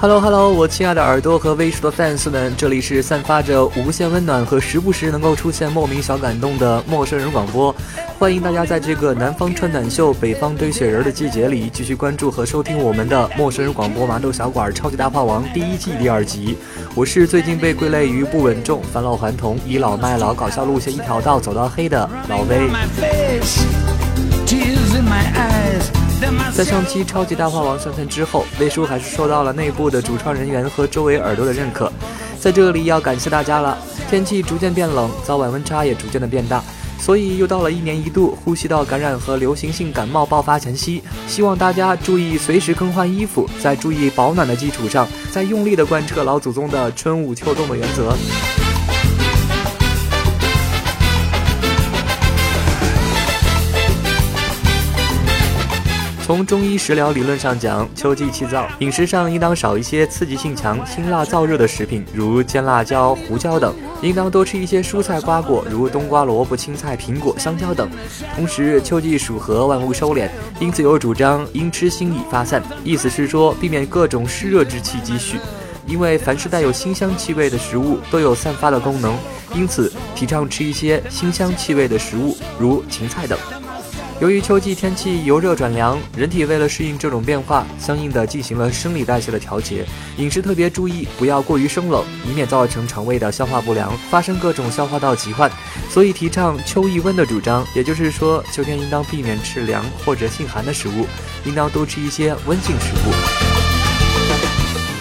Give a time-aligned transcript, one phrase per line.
[0.00, 7.74] Hello Hello，我亲爱的耳朵和微叔的 fans 们，这里是散发着无限温暖和时不时能够出现莫名小感动的陌生人广播。
[8.18, 16.56] 欢迎大家在这个南方穿短袖、北方堆雪人的季节里，继续关注和收听我们的陌生人广播麻豆小馆超级大炮王第一季第二集。
[16.94, 22.70] 我是最近被归类于不稳重、返老还童、倚老卖老、搞笑路线一条道走到黑的老威。
[26.52, 31.90] 在上期超级大话王上线之后，魏叔还是受到了内部的主创人员和周围耳朵的认可。
[32.38, 33.78] 在这里要感谢大家了。
[34.10, 36.62] 天气逐渐变冷，早晚温差也逐渐的变大，
[36.98, 41.02] 所以又到了一年一度呼吸道感染和流行性感冒爆发前夕。
[41.28, 48.12] 希望大家注意随时更换衣服，在注意保暖的基础上，再用力的贯彻老祖宗的春捂秋冻的原则。
[56.30, 67.90] 从中医食疗理论上讲，秋季气燥，饮食上应当少一些刺激性强、辛辣燥热的食品，如尖辣椒、胡椒等，应当多吃一些蔬菜瓜果，如冬瓜、萝卜、青菜、苹果、香蕉等。
[68.36, 70.28] 同时，秋季属和，万物收敛，
[70.60, 75.36] 因此有主张应吃辛以发散，意思是说避免各种湿热之气积蓄。
[75.84, 79.18] 因为凡是带有辛香气味的食物都有散发的功能，
[79.52, 83.36] 因此提倡吃一些辛香气味的食物，如芹菜等。
[84.20, 89.86] 由于秋季天气由热转凉，人体为了适应这种变化，相应的进行了生理代谢的调节，
[90.18, 95.50] 饮食特别注意，不要过于生冷，以免造成肠胃的消化不良，发生各种消化道疾患。
[95.88, 101.06] 所以提倡秋宜温的主张，也就是说，秋天应当避免吃凉或者性寒的食物，
[101.46, 103.14] 应当多吃一些温性食物。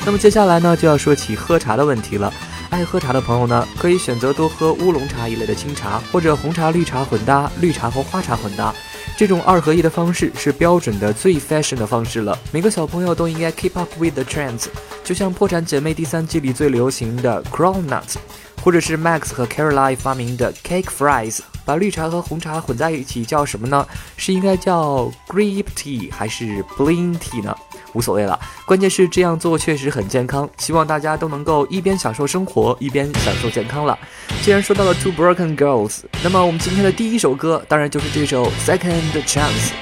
[0.05, 2.33] 那么接下来呢，就要说起喝茶的问题了。
[2.69, 8.73] 爱喝茶的朋友呢，可以选择多喝乌龙茶一类的清茶，或者红茶绿茶混搭，绿茶和花茶混搭。
[9.19, 12.39] 这种二合一的方式是标准的最 fashion 的方式了。
[12.53, 14.67] 每个小朋友都应该 keep up with the trends。
[15.03, 18.15] 就像《破产姐妹》第三季里最流行的 crown nuts，
[18.63, 21.39] 或者是 Max 和 Caroline 发明的 cake fries。
[21.69, 23.87] 把绿茶和红茶混在一起叫什么呢？
[24.17, 27.55] 是应该叫 green tea 还是 bling tea 呢？
[27.93, 30.49] 无所谓了，关键是这样做确实很健康。
[30.57, 33.95] 希望大家都能够一边享受生活，一边享受健康了。
[34.41, 39.73] 既然说到了 Two Broken Girls，那么我们今天的第一首歌当然就是这首 Second Chance。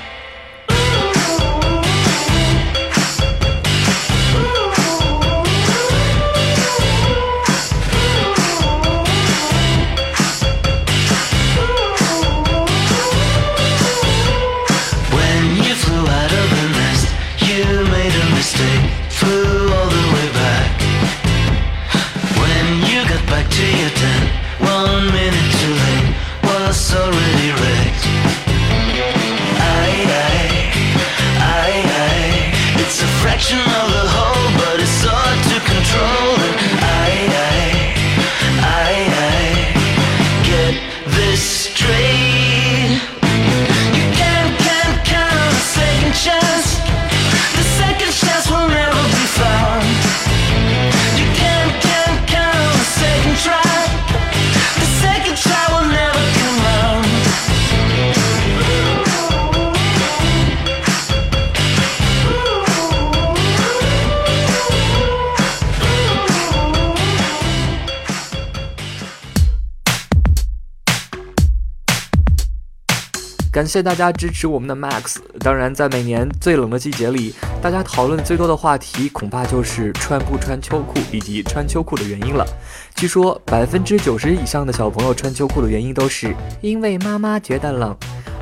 [73.68, 75.18] 谢大家支持我们的 Max。
[75.40, 82.46] 当然，在每年最冷的季节里，大家讨论最多的话题恐怕就是穿不穿秋裤以及穿秋裤的原因了。
[82.96, 87.96] 据说百分之九十以上的小朋友穿秋裤的原因都是因为妈妈觉得冷。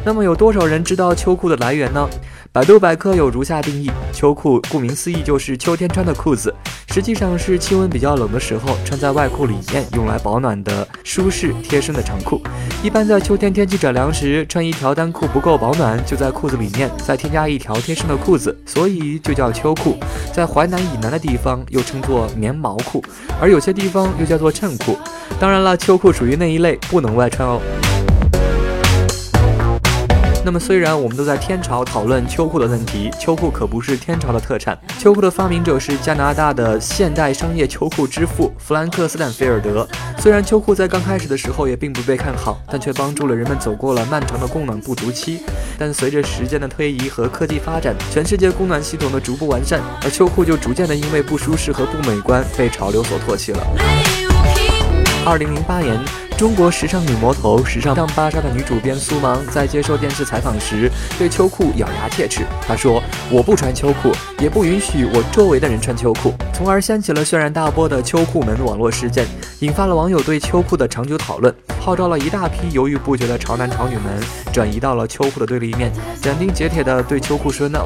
[0.05, 2.07] 那么有多少人知道秋裤的来源呢？
[2.51, 6.53] 百度百科有如下定义：秋裤顾名思义就是秋天穿的裤子，
[6.93, 12.39] 实际上是气温比较冷的时候穿在外裤里面用来保暖的舒适贴身的长裤。
[12.83, 19.97] 一般在秋天天气转凉时，穿一条单裤不够保暖，就在裤子里面再添加一条贴身的裤子，所以就叫秋裤。
[20.31, 23.03] 在淮南以南的地方又称作棉毛裤，
[23.41, 24.95] 而有些地方又叫做衬裤。
[25.39, 27.59] 当然了，秋裤属于那一类，不能外穿哦。
[30.45, 34.77] 那么，虽然我们都在天朝讨论秋裤的问题，秋裤可不是天朝的特产。
[34.99, 39.87] 秋裤的发明者是加拿大的现代商业秋裤之父弗兰克斯坦菲尔德。
[40.19, 45.39] 虽然秋裤在刚开始的时候也并不被看好，但却帮助了人们走过了漫长的供暖不足期。
[45.79, 53.65] 但随着时间的推移和科技发展，全世界供暖系统的逐步完善，而秋裤就逐渐的因为不舒适和不美观被潮流所唾弃了。
[55.25, 56.24] 二零零八年。
[56.37, 62.45] 中国时尚女魔头、时尚上芭莎的女主编苏芒在接受电视采访时，对秋裤咬牙切齿。
[62.67, 63.01] 她说
[63.31, 69.25] ：“我不穿秋裤，也不允许我周围的人穿秋裤。”从而掀起了轩然大波的秋裤门网络事件，
[69.59, 74.21] 引发了网友对秋裤的长久讨论，号召了一大批犹豫不决的潮男潮女们
[74.51, 75.89] 转移到了秋裤的对立面，
[76.21, 77.85] 斩钉截铁地对秋裤说 no。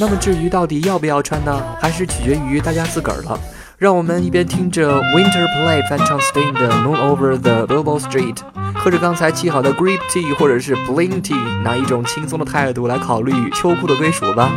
[0.00, 1.62] 那么至于到底要不要穿呢？
[1.78, 3.38] 还是取决于大家自个儿了。
[3.81, 8.37] 让我们一边听着 Winter Play 翻唱 Sting 的 Moon Over the Bilbo Street，
[8.75, 14.51] 喝着刚才沏好的 Grip Tea 或者是 Bling Tea，拿一种轻松的态度来考虑秋裤的归属吧。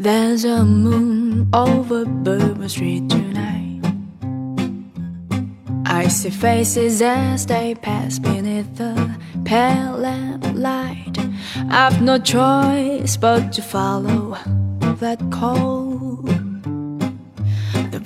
[0.00, 3.82] There's a moon over Bilbo Street tonight.
[5.84, 8.94] I see faces as they pass beneath the
[9.44, 11.16] pale lamplight.
[11.70, 14.36] I've no choice but to follow
[15.00, 15.79] that call.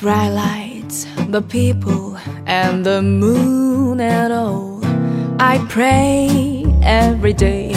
[0.06, 2.16] Bright lights, the people,
[2.46, 4.80] and the moon and all.
[5.40, 7.74] I pray every day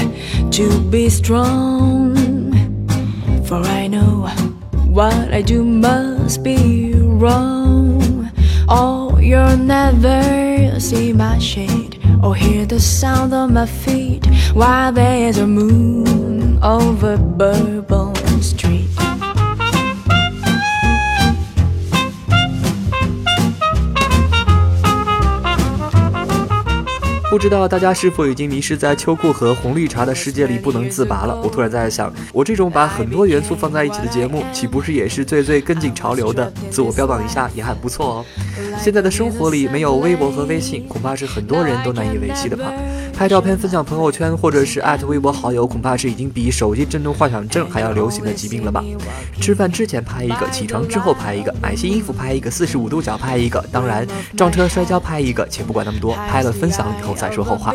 [0.50, 2.12] to be strong.
[3.46, 4.28] For I know
[4.92, 8.31] what I do must be wrong.
[8.69, 15.38] Oh, you'll never see my shade or hear the sound of my feet while there's
[15.38, 18.07] a moon over Bourbon
[27.30, 31.38] 不知道大家是否已经迷失在秋裤和红绿茶的世界里不能自拔了？
[31.42, 36.50] 我突然在想，我这种把很多元素放在一起的节目，岂不是也是最最跟紧潮流的？
[36.70, 38.25] 自我标榜一下也很不错哦。
[38.82, 42.72] 现在的生活里没有微博和微信，恐怕是很多人都难以维系的吧。
[43.19, 48.81] 拍照片分享朋友圈，或者是艾特微博好友，恐怕是已经比手机震动幻想症还要流行的疾病了吧？
[49.41, 54.06] 吃饭之前拍一个，起床之后拍一个，买新衣服拍一个，四十五度角拍一个，当然
[54.37, 57.75] 撞车摔跤拍一个，且不管那么多，拍了分享以后再说后话。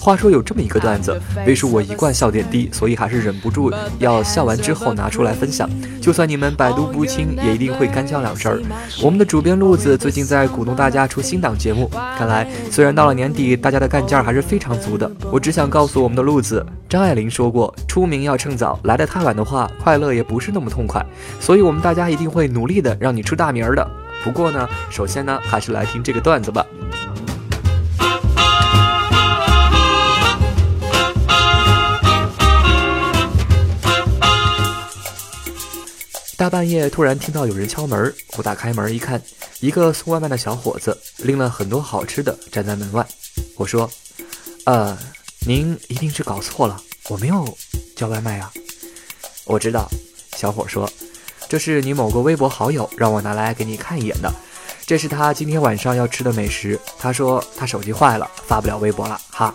[0.00, 5.68] 话说有这么一个段子，为数我一贯笑点低，所以还是忍不住要笑完之后拿出来分享。
[6.00, 8.62] 就算你们百毒不侵，也一定会干笑两声。
[9.02, 14.77] 我们的主编路子最近在鼓动大家出新档节目，看来虽然到了年底，大家的干劲儿还是非常。
[14.78, 21.04] 足的，我只想告诉我们的路子，张爱玲说过，出名要趁早，来得太晚的话，快乐也不是那么痛快。
[21.40, 23.90] 所以，我们大家一定会努力的，让你出大名的。
[24.24, 26.64] 不过呢，首先呢，还是来听这个段子吧。
[36.36, 39.20] 大半夜突然听到有人敲门，我打开门一看，
[39.60, 43.06] 一个送外卖的小伙子拎了很多好吃的站在门外。
[43.56, 43.90] 我说。
[44.68, 44.98] 呃，
[45.46, 46.78] 您一定是搞错了，
[47.08, 47.56] 我没有
[47.96, 48.52] 叫外卖啊。
[49.46, 49.88] 我知道，
[50.36, 50.86] 小伙说，
[51.48, 54.30] 这是你某个微博好友让我拿来给你看一眼的，
[54.84, 56.78] 这是他今天晚上要吃的美食。
[56.98, 59.54] 他说他手机坏了，发不了微博了，哈。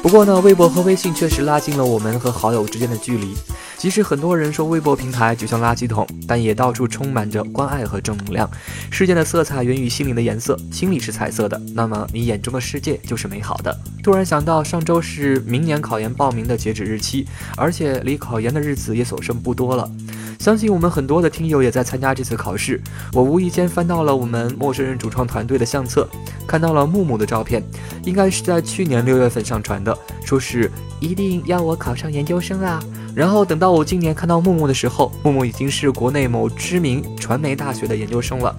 [0.00, 3.36] 不过呢，微博和微信确实拉近了我们和好友之间的距离。
[3.80, 8.48] 即使很多人说微博平台就像垃圾桶，但也到处充满着关爱和正能量。
[8.90, 13.74] 世界的色彩源于心灵的颜色，心里是彩色的，那么你眼中的世界就是美好的。
[14.02, 19.90] 突然想到，上周是明年考研报名的截止日期，而且离考研的日子也所剩不多了。
[20.38, 22.78] 相信我们很多的听友也在参加这次考试。
[23.14, 26.06] 我无意间翻到了我们陌生人主创团队的相册，
[26.46, 27.62] 看到了木木的照片，
[28.04, 30.70] 应该是在去年六月份上传的，说是
[31.00, 32.78] 一定要我考上研究生啊。
[33.14, 38.54] 然后等到我今年看到木木的时候，木木已经是国内某知名传媒大学的研究生了。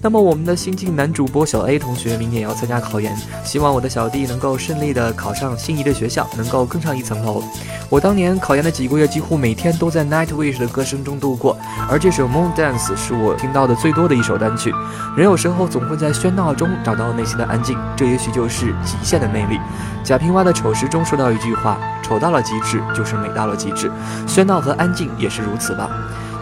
[0.00, 7.42] 那么我们的新晋男主播小 A 同学明年要参加考研，希望我的小弟能够顺利的考上心仪的学校，能够更上一层楼。
[7.88, 11.56] 我当年考研的几个月，几乎每天都在 Nightwish 的歌声中度过，
[11.90, 14.72] 而这首 Moon Dance 是我听到的最多的一首单曲。
[15.16, 19.58] 人有时候总会在喧闹中找到内心的安静，这也许就是极限的魅力。
[20.04, 23.90] 贾平凹的丑时中说到一句话：丑到了极致，就是美到了极致。
[24.26, 25.90] 喧闹和安静也是如此吧。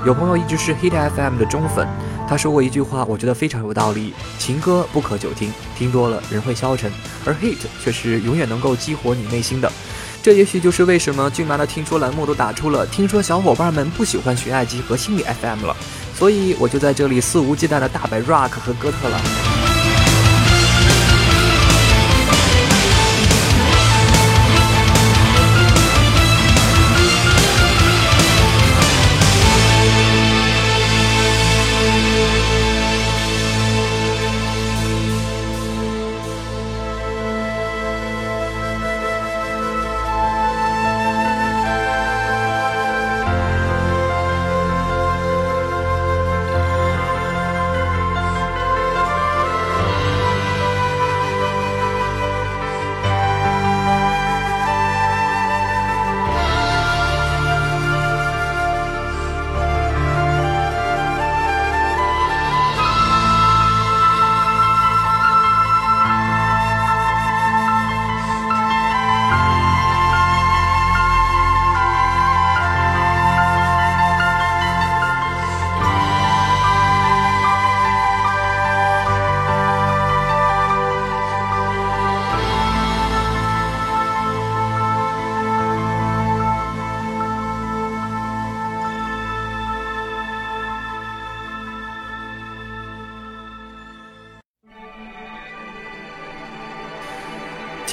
[0.04, 1.88] 有朋友一直是 Hit FM 的忠粉，
[2.28, 6.92] 他说过一句话，我觉得非常有道理：情歌不可久听，听多了人会消沉，
[7.24, 9.72] 而 Hit 却是永远能够激活你内心的。
[10.22, 15.76] 这也许就是为什么俊妈的听说栏目都打出了“听说小伙伴们不喜欢寻爱机和心理 FM 了”，
[16.16, 19.63] 所以我就在这里肆无忌惮的大摆 Rock 和哥特了。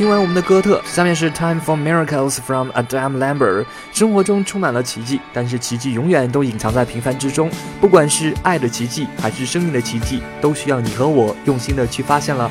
[0.01, 3.65] 听完我们的歌特，下面是 Time for Miracles from Adam Lambert。
[3.93, 7.51] 生活中充满了奇迹，但是奇迹永远都隐藏在平凡之中。
[7.79, 12.49] 不管是爱的奇迹，还是生命的奇迹，都需要你和我用心的去发现了。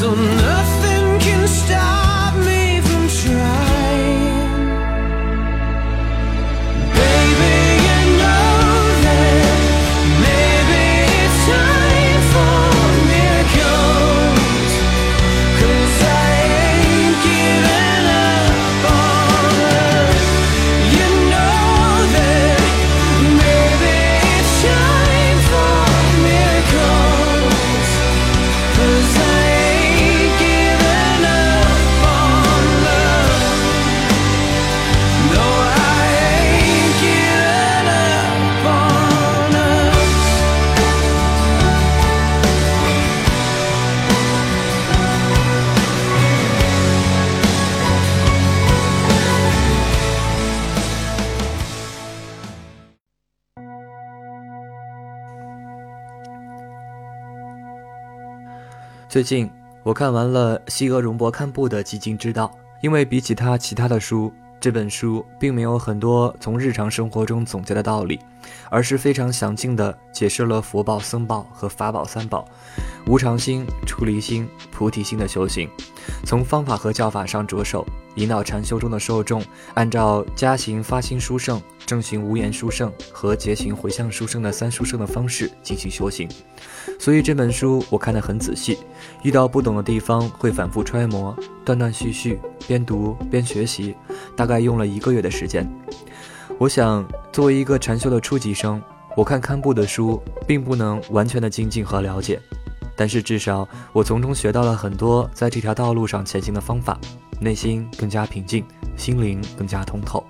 [0.00, 0.79] still nothing
[59.10, 59.50] 最近
[59.82, 62.46] 我看完了西俄荣博堪布的《寂静之道》，
[62.80, 68.20] 因为比起他其他的书，这本书并没有很多从日常生活中总结的道理，
[68.70, 72.46] 而是非常详尽的解释了佛宝、僧宝和法宝三宝、
[73.08, 75.68] 无常心、出离心、菩提心的修行，
[76.24, 81.60] 从方法和教法上着手，引导禅修中的受众按照加行发心殊胜、
[81.90, 86.28] 正行无言书圣和结行回向书圣的三殊胜的方式进行修行。
[87.00, 88.78] 所以这本书我看得很仔细，
[89.24, 93.96] 遇到不懂的地方会反复揣摩，断断续续，边读边学习，
[94.36, 95.68] 大概用了一个月的时间。
[96.60, 98.80] 我想，作为一个禅修的初级生，
[99.16, 102.40] 我看堪布的书并不能完全的精进和了解，
[102.94, 106.96] 但是至少我从中学到了很多在这条道路上前行的方法，
[107.40, 108.64] 内心更加平静，
[108.96, 110.24] 心灵更加通透。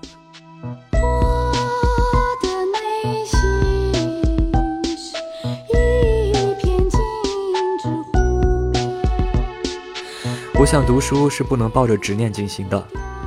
[10.71, 12.81] 像读书是不能抱着执念进行的，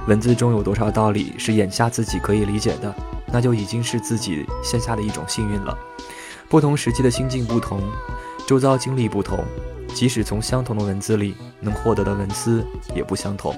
[0.07, 2.95] 文字中有多少道理是眼下自己可以理解的，
[3.33, 5.77] 那就已经是自己线下的一种幸运了。
[6.47, 7.81] 不同时期的心境不同，
[8.47, 9.43] 周遭经历不同，
[9.93, 13.53] 即使从相同的文字里能获得的文思也不相同。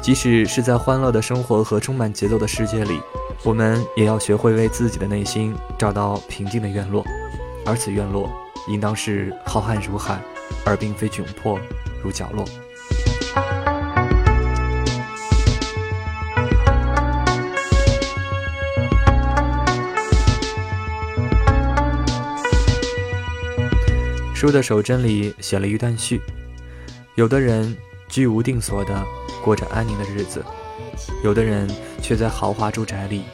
[0.00, 3.00] 即使是在欢乐的生活和充满节奏的世界里，
[3.42, 7.04] 我们也要学会为自己的内心找到平静的院落，
[7.66, 8.30] 而此院落
[8.68, 10.22] 应当是浩瀚如海，
[10.64, 11.58] 而并非窘迫
[12.00, 12.44] 如角落。
[24.38, 26.20] 书的首针里写了一段序：
[27.16, 27.76] 有的人
[28.08, 29.04] 居无定所的
[29.42, 30.44] 过着安宁的日子，
[31.24, 31.68] 有的人
[32.00, 33.24] 却在豪华住宅里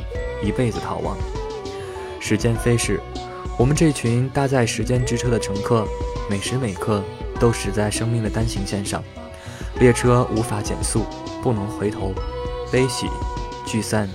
[0.42, 1.14] 一辈子逃亡。
[2.20, 2.98] 时间飞逝，
[3.58, 5.86] 我们这群搭载时间之车的乘客，
[6.30, 7.04] 每时每刻
[7.38, 9.04] 都驶在生命的单行线上。
[9.78, 11.04] 列车无法减速，
[11.42, 12.14] 不能回头，
[12.72, 13.06] 悲喜、
[13.66, 14.08] 聚散、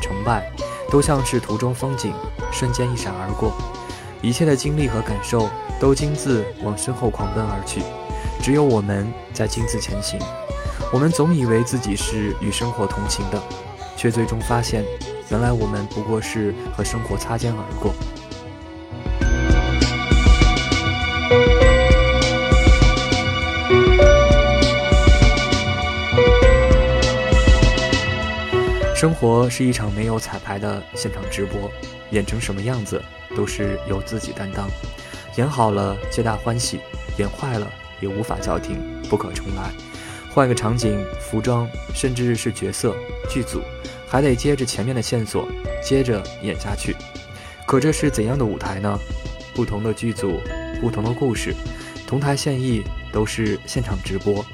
[0.00, 0.48] 成败，
[0.92, 2.14] 都像是途中风景，
[2.52, 3.52] 瞬间一闪而过。
[4.22, 5.48] 一切的经历和感受。
[5.78, 7.82] 都径自往身后狂奔而去，
[8.42, 10.18] 只有我们在径自前行。
[10.90, 13.38] 我们总以为自己是与生活同行的，
[13.94, 14.82] 却最终发现，
[15.28, 17.92] 原来我们不过是和生活擦肩而过。
[28.94, 31.70] 生活是一场没有彩排的现场直播，
[32.12, 33.02] 演成什么样子
[33.36, 34.68] 都是由自己担当。
[35.36, 36.78] 演好了，皆大欢喜；
[37.18, 39.70] 演坏了，也无法叫停，不可重来。
[40.32, 42.96] 换个场景、服装，甚至是角色、
[43.28, 43.60] 剧组，
[44.08, 45.46] 还得接着前面的线索，
[45.82, 46.96] 接着演下去。
[47.66, 48.98] 可这是怎样的舞台呢？
[49.54, 50.40] 不同的剧组，
[50.80, 51.54] 不同的故事，
[52.06, 54.44] 同台献艺，都是现场直播。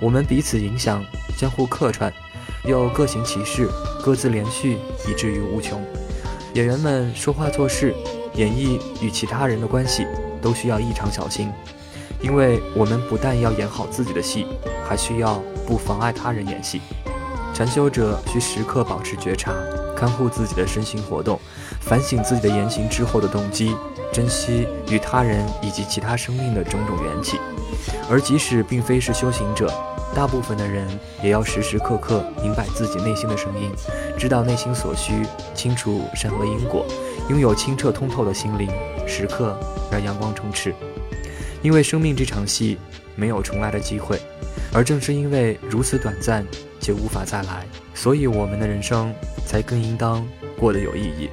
[0.00, 1.04] 我们彼此影响，
[1.36, 2.12] 相互客串，
[2.64, 3.68] 又各行其事，
[4.02, 5.84] 各自连续，以至于无穷。
[6.54, 7.92] 演员们说话做事，
[8.34, 10.06] 演绎与其他人的关系。
[10.44, 11.50] 都需要异常小心，
[12.20, 14.46] 因为我们不但要演好自己的戏，
[14.86, 16.82] 还需要不妨碍他人演戏。
[17.54, 19.54] 禅修者需时刻保持觉察，
[19.96, 21.40] 看护自己的身心活动，
[21.80, 23.74] 反省自己的言行之后的动机，
[24.12, 27.38] 珍惜与他人以及其他生命的种种缘起。
[28.10, 29.72] 而即使并非是修行者，
[30.14, 30.86] 大部分的人
[31.22, 33.72] 也要时时刻刻明白自己内心的声音，
[34.18, 35.22] 知道内心所需，
[35.54, 36.84] 清楚善恶因果，
[37.28, 38.70] 拥有清澈通透的心灵，
[39.06, 39.58] 时刻
[39.90, 40.74] 让阳光充斥。
[41.62, 42.78] 因为生命这场戏
[43.16, 44.20] 没有重来的机会，
[44.72, 46.44] 而正是因为如此短暂。
[46.80, 47.64] 且无法再来，
[47.94, 49.10] 所以我们的人生
[49.46, 50.22] 才更应当
[50.58, 51.30] 过得有意义。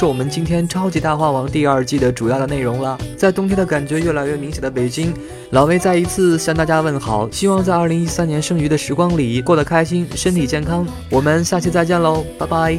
[0.00, 2.98] 是我们今天超级大话王第二季的主要的内容了。
[3.18, 5.12] 在冬天的感觉越来越明显的北京，
[5.50, 10.86] 老魏再一次向大家问好，希望在二零一三年剩余的时光里过得开心，身体健康。
[11.10, 12.78] 我们下期再见喽，拜拜。